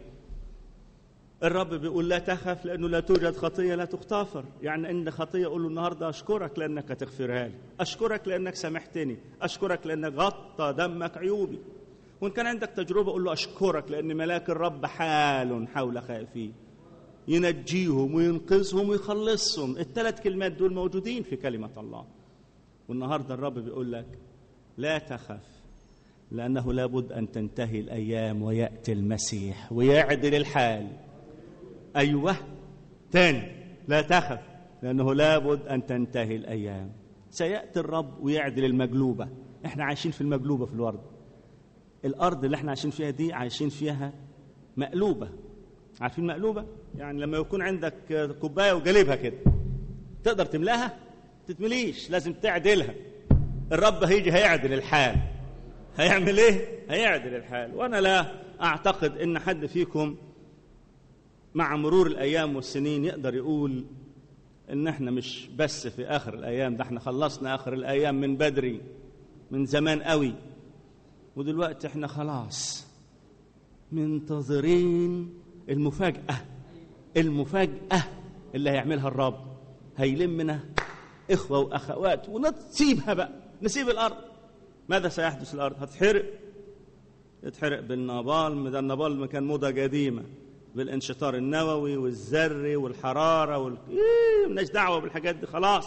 [1.43, 5.69] الرب بيقول لا تخف لأنه لا توجد خطية لا تغتفر يعني إن خطية أقول له
[5.69, 7.55] النهاردة أشكرك لأنك تغفرها لي.
[7.81, 11.59] أشكرك لأنك سامحتني أشكرك لأنك غطى دمك عيوبي.
[12.21, 16.53] وإن كان عندك تجربة قول له أشكرك لأن ملاك الرب حال حول خائفين
[17.29, 19.77] ينجيهم وينقذهم ويخلصهم.
[19.77, 22.05] الثلاث كلمات دول موجودين في كلمة الله.
[22.89, 24.19] والنهاردة الرب بيقول لك
[24.79, 25.61] لا تخف
[26.33, 30.89] لأنه لابد أن تنتهي الأيام ويأتي المسيح ويعدل الحال
[31.97, 32.37] أيوه.
[33.13, 33.53] تاني
[33.89, 34.41] لا تخف
[34.83, 36.93] لأنه لابد أن تنتهي الأيام.
[37.31, 39.29] سيأتي الرب ويعدل المجلوبه
[39.67, 41.01] إحنا عايشين في المجلوبة في الورد
[42.05, 44.13] الأرض اللي إحنا عايشين فيها دي عايشين فيها
[44.77, 45.31] مقلوبة.
[46.01, 46.65] عارفين مقلوبه
[46.99, 47.95] يعني لما يكون عندك
[48.41, 49.37] كوباية وجالبها كده
[50.25, 50.97] تقدر تملاها؟
[51.49, 52.95] تتمليش لازم تعدلها.
[53.73, 55.17] الرب هيجي هيعدل الحال.
[55.97, 57.75] هيعمل إيه؟ هيعدل الحال.
[57.75, 58.27] وأنا لا
[58.63, 60.17] أعتقد إن حد فيكم
[61.55, 63.85] مع مرور الأيام والسنين يقدر يقول
[64.73, 68.81] إن إحنا مش بس في آخر الأيام ده إحنا خلصنا آخر الأيام من بدري
[69.51, 70.35] من زمان قوي.
[71.37, 72.87] ودلوقتي إحنا خلاص
[73.93, 76.37] منتظرين المفاجأة
[77.17, 78.03] المفاجأة
[78.55, 79.51] اللي هيعملها الرب.
[79.97, 80.61] هيلمنا
[81.31, 83.31] إخوة وأخوات ونسيبها بقى.
[83.63, 84.17] نسيب الأرض.
[84.89, 86.25] ماذا سيحدث الأرض؟ هتتحرق
[87.43, 90.23] يتحرق بالنابال ده النابال كان موضة قديمة.
[90.75, 93.77] بالانشطار النووي والذري والحرارة وال...
[93.91, 95.87] إيه دعوة بالحاجات دي خلاص.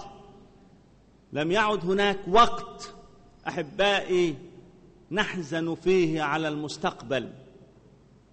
[1.33, 2.93] لم يعد هناك وقت
[3.47, 4.35] أحبائي
[5.11, 7.29] نحزن فيه على المستقبل.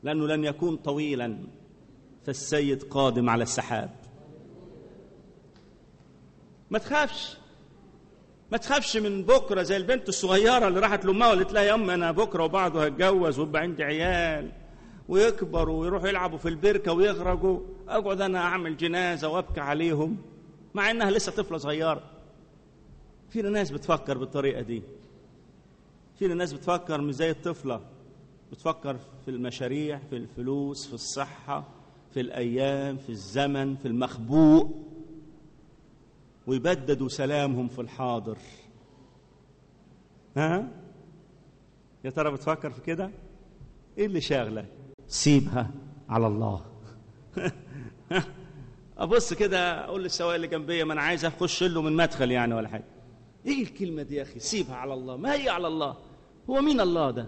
[0.02, 1.38] لأنه لن يكون طويلا.
[2.24, 3.90] فالسيد قادم على السحاب.
[6.70, 7.36] ما تخافش.
[8.52, 12.12] ما تخافش من بكرة زي البنت الصغيرة اللي راحت لأمها وقالت لها يا ام أنا
[12.12, 14.52] بكرة وبعده هتجوز ويبقى عندي عيال
[15.08, 17.60] ويكبروا ويروحوا يلعبوا في البركة ويغرقوا.
[17.88, 20.16] أقعد أنا أعمل جنازة وأبكي عليهم
[20.74, 22.02] مع إنها لسه طفلة صغيرة.
[23.30, 24.82] فينا ناس بتفكر بالطريقة دي.
[26.18, 27.80] فينا ناس بتفكر مش زي الطفلة.
[28.52, 31.64] بتفكر في المشاريع في الفلوس في الصحة
[32.14, 34.90] في الأيام في الزمن في المخبوء.
[36.46, 38.38] ويبددوا سلامهم في الحاضر.
[40.36, 40.68] ها؟
[42.04, 43.10] يا ترى بتفكر في كده؟
[43.98, 44.66] إيه اللي شاغلك؟
[45.06, 45.70] سيبها
[46.08, 46.64] على الله.
[48.98, 52.68] أبص كده أقول للسواق اللي جنبية ما أنا عايز أخش له من مدخل يعني ولا
[52.68, 52.84] حاجة.
[53.46, 55.16] إيه الكلمة دي يا أخي؟ سيبها على الله.
[55.16, 55.96] ما هي على الله؟
[56.50, 57.26] هو مين الله ده؟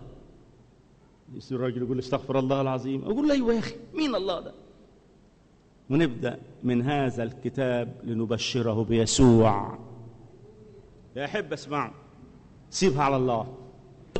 [1.37, 3.05] يصير الراجل يقول استغفر الله العظيم.
[3.05, 4.55] أقول له أيوه يا أخي مين الله ده؟
[5.91, 9.79] ونبدأ من هذا الكتاب لنبشره بيسوع.
[11.17, 11.93] يا أحب اسمعوا
[12.71, 13.57] سيبها على الله.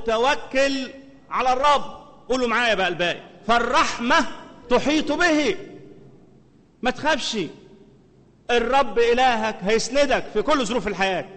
[0.07, 0.91] توكل
[1.31, 2.03] على الرب.
[2.29, 3.21] قولوا معايا بقى الباقي.
[3.47, 4.27] فالرحمة
[4.71, 5.57] تحيط به.
[6.83, 7.39] ما تخافش
[8.51, 11.29] الرب إلهك هيسندك في كل ظروف الحياة.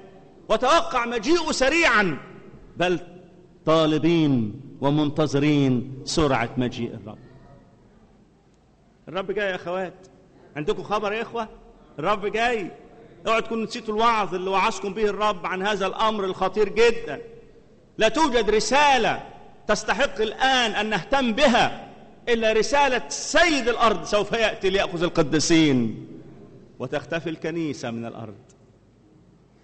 [0.49, 2.17] وتوقع مجيئه سريعا.
[2.77, 2.99] بل
[3.65, 7.17] طالبين ومنتظرين سرعة مجيء الرب.
[9.07, 9.93] الرب جاي يا أخوات.
[10.55, 11.49] عندكم خبر يا إخوة؟
[11.99, 12.71] الرب جاي.
[13.27, 17.21] اوعوا تكونوا نسيتوا الوعظ اللي وعظكم به الرب عن هذا الأمر الخطير جدا.
[17.97, 19.23] لا توجد رسالة
[19.67, 21.91] تستحق الآن أن نهتم بها
[22.29, 26.07] إلا رسالة سيد الأرض سوف يأتي ليأخذ القديسين
[26.79, 28.35] وتختفي الكنيسة من الأرض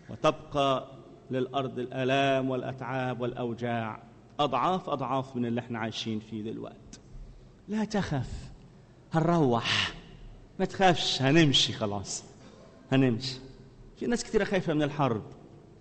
[0.09, 0.87] وتبقى
[1.31, 4.10] للأرض الألام والأتعاب والأوجاع.
[4.39, 6.99] أضعاف أضعاف من اللي إحنا عايشين فيه دلوقتي.
[7.67, 8.29] لا تخف
[9.13, 9.93] هنروح.
[10.59, 12.23] ما تخافش هنمشي خلاص.
[12.91, 13.35] هنمشي.
[13.99, 15.21] في ناس كتيرة خايفة من الحرب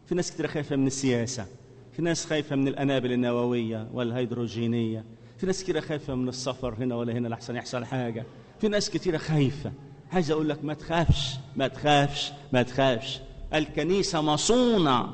[0.06, 1.46] في ناس كتيرة خايفة من السياسة
[1.92, 5.04] في ناس خايفة من الأنابل النووية والهيدروجينية
[5.38, 8.24] في ناس كتيرة خايفة من السفر هنا ولا هنا لحسن يحصل حاجة.
[8.60, 9.72] في ناس كتيرة خايفة.
[10.12, 13.20] عايز أقول لك ما تخافش ما تخافش ما تخافش.
[13.54, 15.12] الكنيسة مصونة.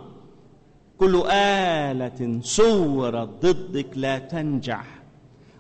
[0.99, 4.85] كل آلة صورت ضدك لا تنجح.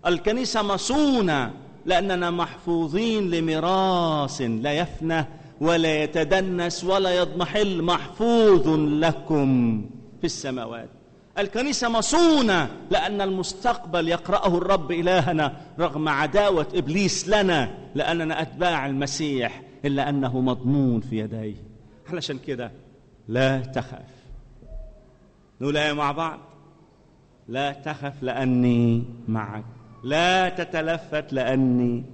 [0.06, 1.50] الكنيسة مصونة
[1.86, 5.26] لأننا محفوظين لميراث لا يفنى
[5.60, 9.84] ولا يتدنس ولا يضمحل محفوظ لكم
[10.20, 10.88] في السماوات.
[11.38, 20.08] الكنيسة مصونة لأن المستقبل يقرأه الرب إلهنا رغم عداوة إبليس لنا لأننا أتباع المسيح إلا
[20.08, 21.54] أنه مضمون في يديه.
[22.10, 22.70] علشان كده
[23.28, 24.15] لا تخف
[25.60, 26.40] نقول إيه مع بعض.
[27.48, 29.64] لا تخف لأني معك.
[30.04, 32.04] لا تتلفت لأني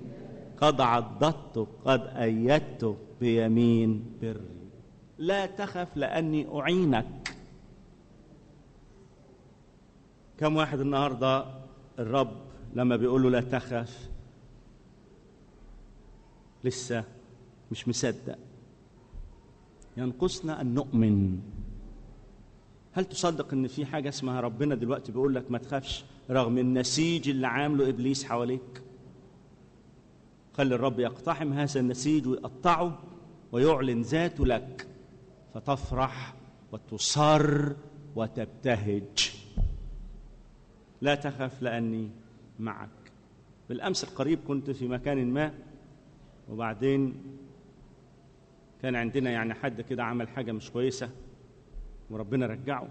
[0.56, 4.40] قد عضدتك قد ايدتك بيمين بري.
[5.18, 7.34] لا تخف لأني أعينك.
[10.38, 11.44] كم واحد النهارده
[11.98, 12.36] الرب
[12.74, 14.10] لما بيقول له لا تخف
[16.64, 17.04] لسه
[17.70, 18.38] مش مصدق.
[19.96, 21.40] ينقصنا أن نؤمن.
[22.92, 27.46] هل تصدق إن في حاجة اسمها ربنا دلوقتي بيقول لك ما تخافش رغم النسيج اللي
[27.46, 28.82] عامله إبليس حواليك؟
[30.52, 32.98] خلي الرب يقتحم هذا النسيج ويقطعه
[33.52, 34.86] ويعلن ذاته لك
[35.54, 36.34] فتفرح
[36.72, 37.72] وتصر
[38.16, 39.30] وتبتهج.
[41.00, 42.10] لا تخف لأني
[42.58, 42.88] معك.
[43.68, 45.54] بالأمس القريب كنت في مكان ما
[46.48, 47.14] وبعدين
[48.82, 51.10] كان عندنا يعني حد كده عمل حاجة مش كويسة.
[52.12, 52.88] وربنا رجعه.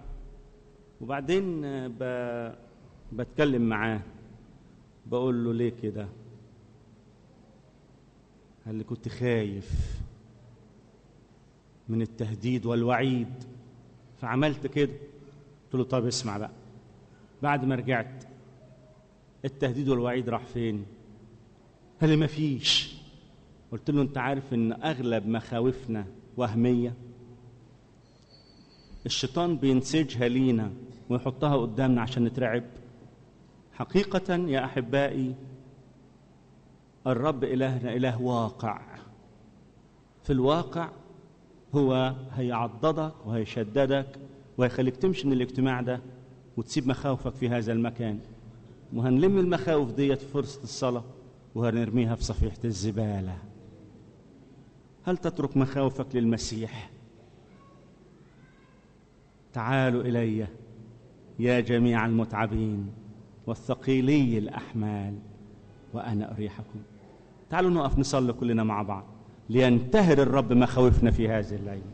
[1.01, 2.03] وبعدين ب...
[3.13, 4.01] بتكلم معاه.
[5.05, 6.07] بقول له ليه كده؟
[8.65, 9.99] قال لي كنت خايف
[11.89, 13.43] من التهديد والوعيد
[14.21, 14.93] فعملت كده.
[15.63, 16.51] قلت له طب اسمع بقى.
[17.41, 18.23] بعد ما رجعت
[19.45, 20.85] التهديد والوعيد راح فين؟
[22.01, 23.01] قال لي مفيش.
[23.71, 26.05] قلت له انت عارف ان اغلب مخاوفنا
[26.37, 26.93] وهمية.
[29.05, 30.71] الشيطان بينسجها لينا
[31.09, 32.63] ويحطها قدامنا عشان نترعب.
[33.73, 35.35] حقيقة يا أحبائي
[37.07, 38.81] الرب إلهنا إله واقع.
[40.23, 40.89] في الواقع
[41.75, 44.07] هو هيعضدك وهيشددك
[44.57, 46.01] وهيخليك تمشي من الاجتماع ده
[46.57, 48.19] وتسيب مخاوفك في هذا المكان.
[48.93, 51.03] وهنلم المخاوف ديت في فرصة الصلاة
[51.55, 53.37] وهنرميها في صفيحة الزبالة.
[55.03, 56.89] هل تترك مخاوفك للمسيح؟
[59.53, 60.47] تعالوا إلي
[61.39, 62.91] يا جميع المتعبين
[63.47, 65.13] والثقيلي الأحمال
[65.93, 66.79] وأنا أريحكم.
[67.49, 69.03] تعالوا نقف نصلي كلنا مع بعض.
[69.49, 71.91] لينتهر الرب مخاوفنا في هذه الليلة.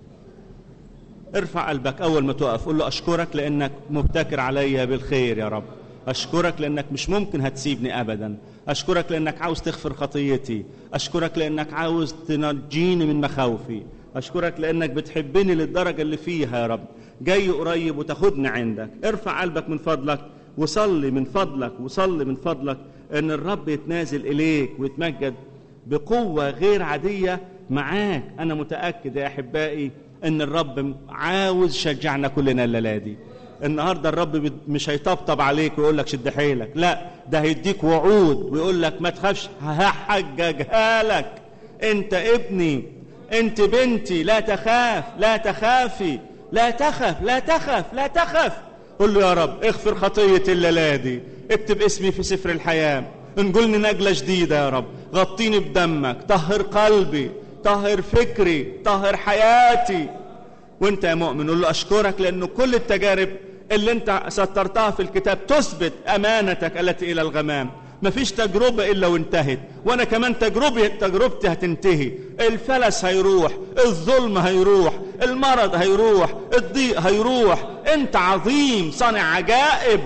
[1.35, 5.63] ارفع قلبك أول ما تقف قول له أشكرك لأنك مبتكر عليا بالخير يا رب.
[6.07, 8.37] أشكرك لأنك مش ممكن هتسيبني ابدا.
[8.67, 10.65] أشكرك لأنك عاوز تغفر خطيتي.
[10.93, 13.83] أشكرك لأنك عاوز تنجيني من مخاوفي.
[14.15, 16.85] أشكرك لأنك بتحبني للدرجة اللي فيها يا رب.
[17.21, 18.89] جاي قريب وتاخدني عندك.
[19.05, 20.19] ارفع قلبك من فضلك
[20.57, 22.77] وصلي من فضلك وصلي من فضلك
[23.13, 25.33] إن الرب يتنازل إليك ويتمجد
[25.87, 27.39] بقوة غير عادية
[27.69, 28.23] معاك.
[28.39, 29.91] أنا متأكد يا أحبائي
[30.23, 33.17] إن الرب عاوز يشجعنا كلنا الليلة دي.
[33.63, 36.71] النهارده الرب مش هيطبطب عليك ويقول لك شد حيلك.
[36.75, 41.41] لا ده هيديك وعود ويقول لك ما تخافش هحججها لك.
[41.83, 42.83] أنت ابني
[43.33, 46.19] انت بنتي لا تخاف لا تخافي
[46.51, 48.53] لا تخف لا تخف لا تخف.
[48.99, 53.03] قل له يا رب اغفر خطية الليلة دي اكتب اسمي في سفر الحياة.
[53.39, 54.85] انقلني نقلة جديدة يا رب.
[55.13, 57.31] غطيني بدمك طهر قلبي
[57.63, 60.09] طهر فكري طهر حياتي.
[60.81, 63.29] وانت يا مؤمن قل له أشكرك لأنه كل التجارب
[63.71, 67.71] اللي انت سطرتها في الكتاب تثبت أمانتك التي إلى الغمام.
[68.01, 69.60] مفيش تجربة إلا وانتهت.
[69.86, 72.12] وأنا كمان تجربي تجربتي هتنتهي.
[72.39, 73.51] الفلس هيروح
[73.86, 77.69] الظلم هيروح المرض هيروح الضيق هيروح.
[77.93, 79.99] أنت عظيم صانع عجائب.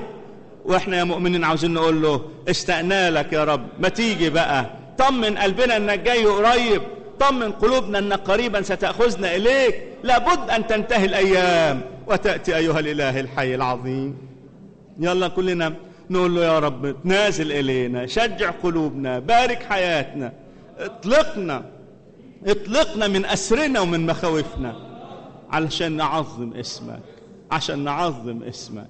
[0.65, 3.67] وإحنا يا مؤمنين عاوزين نقول له اشتقنا لك يا رب.
[3.79, 4.65] ما تيجي بقى.
[4.97, 6.81] طمن قلبنا أنك جاي قريب.
[7.19, 9.83] طمن قلوبنا أنك قريبا ستأخذنا إليك.
[10.03, 11.81] لابد أن تنتهي الأيام.
[12.07, 14.17] وتأتي أيها الإله الحي العظيم.
[14.99, 15.73] يلا كلنا
[16.11, 20.33] نقول له يا رب تنازل إلينا شجع قلوبنا بارك حياتنا.
[20.77, 21.71] اطلقنا
[22.45, 24.75] اطلقنا من أسرنا ومن مخاوفنا.
[25.49, 27.01] علشان نعظم اسمك
[27.51, 28.87] عشان نعظم اسمك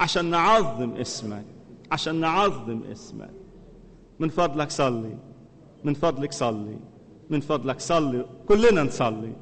[0.00, 1.44] عشان نعظم اسمك
[1.92, 3.30] عشان نعظم اسمك.
[4.20, 5.16] من فضلك صلي
[5.84, 6.76] من فضلك صلي
[7.30, 9.32] من فضلك صلي كلنا نصلي.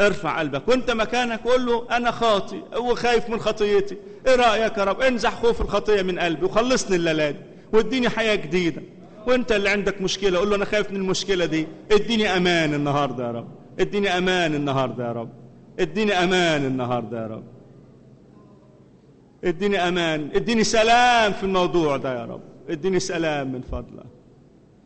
[0.00, 0.68] ارفع قلبك.
[0.68, 3.96] وانت مكانك قول له أنا خاطي وخايف من خطيتي.
[4.26, 7.38] إيه رأيك يا رب؟ انزح خوف الخطية من قلبي وخلصني الليلة دي.
[7.72, 8.82] واديني حياة جديدة.
[9.26, 11.66] وانت اللي عندك مشكلة قول له أنا خايف من المشكلة دي.
[11.92, 13.48] اديني أمان النهارده يا رب.
[13.80, 15.30] اديني أمان النهارده يا رب.
[15.80, 17.44] اديني أمان النهارده يا رب.
[19.44, 20.30] اديني أمان.
[20.34, 22.40] اديني سلام في الموضوع ده يا رب.
[22.68, 24.06] اديني سلام من فضلك.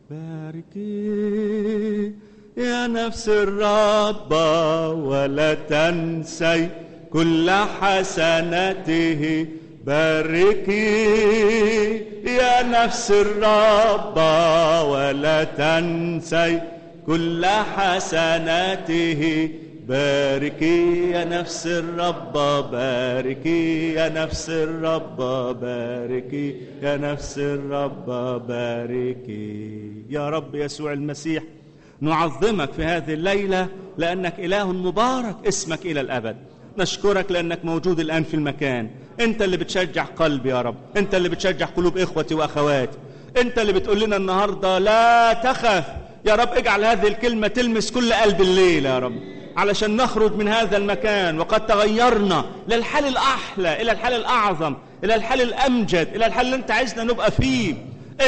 [0.09, 2.13] باركي
[2.57, 4.31] يا نفس الرب
[5.03, 6.69] ولا تنسي
[7.13, 9.45] كل حسناته.
[9.85, 10.85] باركي
[12.25, 14.17] يا نفس الرب
[14.89, 16.61] ولا تنسي
[17.07, 19.49] كل حسناته.
[19.87, 22.33] باركي يا نفس الرب
[22.71, 25.17] باركي يا نفس الرب
[25.61, 28.05] باركي يا نفس الرب
[28.47, 29.91] باركي.
[30.09, 31.43] يا رب يسوع المسيح
[32.01, 33.67] نعظمك في هذه الليلة
[33.97, 36.37] لأنك إله مبارك اسمك إلى الأبد.
[36.77, 38.89] نشكرك لأنك موجود الآن في المكان.
[39.19, 40.75] أنت اللي بتشجع قلبي يا رب.
[40.97, 42.97] أنت اللي بتشجع قلوب إخوتي وأخواتي
[43.37, 45.83] أنت اللي بتقول لنا النهاردة لا تخف.
[46.25, 49.15] يا رب اجعل هذه الكلمة تلمس كل قلب الليل يا رب.
[49.57, 56.07] علشان نخرج من هذا المكان وقد تغيرنا للحال الأحلى إلى الحال الأعظم إلى الحال الأمجد
[56.15, 57.75] إلى الحال اللي أنت عايزنا نبقى فيه.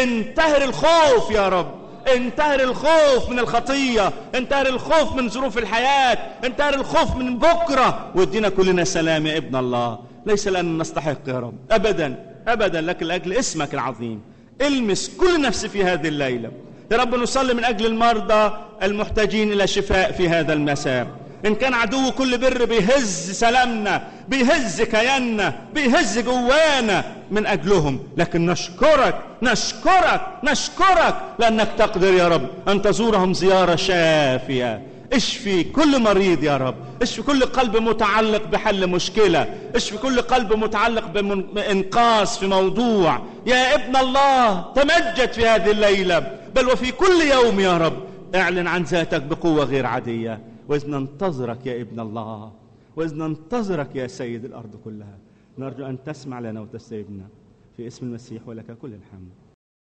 [0.04, 1.87] انتهر الخوف يا رب.
[2.16, 8.12] انتهر الخوف من الخطية انتهر الخوف من ظروف الحياة انتهر الخوف من بكرة.
[8.16, 10.00] وادينا كلنا سلام يا ابن الله.
[10.26, 11.54] ليس لأن نستحق يا رب.
[11.72, 12.82] أبدا أبدا.
[12.82, 14.22] لكن لأجل اسمك العظيم.
[14.62, 16.52] المس كل نفس في هذه الليلة.
[16.92, 21.08] يا رب نصلي من أجل المرضى المحتاجين إلى شفاء في هذا المساء.
[21.46, 28.00] إن كان عدو كل بر بيهز سلامنا بيهز كياننا بيهز جوانا من أجلهم.
[28.18, 34.82] لكن نشكرك نشكرك نشكرك لأنك تقدر يا رب أن تزورهم زيارة شافية.
[35.14, 41.08] اشفي كل مريض يا رب؟ اشفي كل قلب متعلق بحل مشكلة؟ اشفي كل قلب متعلق
[41.54, 46.20] بإنقاذ في موضوع؟ يا ابن الله تمجد في هذه الليلة.
[46.56, 47.98] بل وفي كل يوم يا رب
[48.36, 50.40] اعلن عن ذاتك بقوة غير عادية.
[50.68, 52.52] وإذ ننتظرك يا ابن الله
[52.96, 55.18] وإذ ننتظرك يا سيد الأرض كلها.
[55.58, 57.28] نرجو أن تسمع لنا وتستجبنا.
[57.78, 59.30] في اسم المسيح ولك كل الحمد.